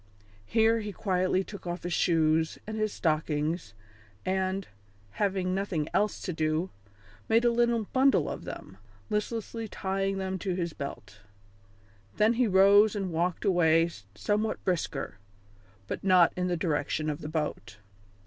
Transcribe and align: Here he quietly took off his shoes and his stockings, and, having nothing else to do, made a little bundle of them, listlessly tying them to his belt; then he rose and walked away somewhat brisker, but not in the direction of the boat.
Here 0.47 0.79
he 0.79 0.91
quietly 0.91 1.43
took 1.43 1.67
off 1.67 1.83
his 1.83 1.93
shoes 1.93 2.57
and 2.65 2.75
his 2.75 2.91
stockings, 2.91 3.75
and, 4.25 4.67
having 5.21 5.53
nothing 5.53 5.87
else 5.93 6.19
to 6.21 6.33
do, 6.33 6.71
made 7.29 7.45
a 7.45 7.51
little 7.51 7.83
bundle 7.93 8.27
of 8.27 8.43
them, 8.43 8.77
listlessly 9.11 9.67
tying 9.67 10.17
them 10.17 10.39
to 10.39 10.55
his 10.55 10.73
belt; 10.73 11.19
then 12.17 12.33
he 12.33 12.47
rose 12.47 12.95
and 12.95 13.11
walked 13.13 13.45
away 13.45 13.91
somewhat 14.15 14.65
brisker, 14.65 15.19
but 15.85 16.03
not 16.03 16.33
in 16.35 16.47
the 16.47 16.57
direction 16.57 17.07
of 17.07 17.21
the 17.21 17.29
boat. 17.29 17.77